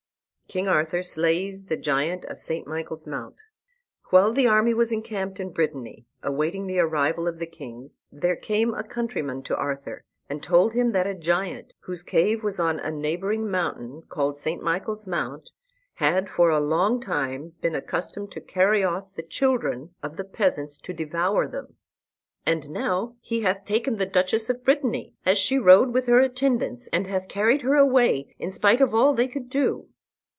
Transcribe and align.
KING 0.47 0.67
ARTHUR 0.67 1.01
SLAYS 1.01 1.67
THE 1.67 1.77
GIANT 1.77 2.25
OF 2.25 2.41
ST. 2.41 2.67
MICHAEL'S 2.67 3.07
MOUNT 3.07 3.35
While 4.09 4.33
the 4.33 4.47
army 4.47 4.73
was 4.73 4.91
encamped 4.91 5.39
in 5.39 5.53
Brittany, 5.53 6.07
awaiting 6.21 6.67
the 6.67 6.79
arrival 6.79 7.25
of 7.25 7.39
the 7.39 7.45
kings, 7.45 8.03
there 8.11 8.35
came 8.35 8.73
a 8.73 8.83
countryman 8.83 9.43
to 9.43 9.55
Arthur, 9.55 10.03
and 10.29 10.43
told 10.43 10.73
him 10.73 10.91
that 10.91 11.07
a 11.07 11.15
giant, 11.15 11.71
whose 11.79 12.03
cave 12.03 12.43
was 12.43 12.59
on 12.59 12.81
a 12.81 12.91
neighboring 12.91 13.49
mountain, 13.49 14.01
called 14.09 14.35
St. 14.35 14.61
Michael's 14.61 15.07
Mount, 15.07 15.49
had 15.93 16.29
for 16.29 16.49
a 16.49 16.59
long 16.59 16.99
time 16.99 17.53
been 17.61 17.73
accustomed 17.73 18.33
to 18.33 18.41
carry 18.41 18.83
off 18.83 19.13
the 19.15 19.23
children 19.23 19.91
of 20.03 20.17
the 20.17 20.25
peasants 20.25 20.77
to 20.79 20.91
devour 20.91 21.47
them. 21.47 21.77
"And 22.45 22.69
now 22.71 23.15
he 23.21 23.43
hath 23.43 23.63
taken 23.63 23.95
the 23.95 24.05
Duchess 24.05 24.49
of 24.49 24.65
Brittany, 24.65 25.13
as 25.25 25.37
she 25.37 25.57
rode 25.57 25.93
with 25.93 26.07
her 26.07 26.19
attendants, 26.19 26.87
and 26.87 27.07
hath 27.07 27.29
carried 27.29 27.61
her 27.61 27.75
away 27.75 28.35
in 28.37 28.51
spite 28.51 28.81
of 28.81 28.93
all 28.93 29.13
they 29.13 29.29
could 29.29 29.49
do." 29.49 29.87